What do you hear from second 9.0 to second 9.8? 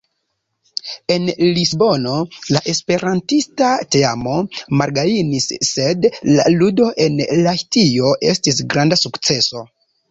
sukceso.